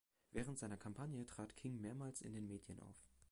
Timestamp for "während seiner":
0.31-0.77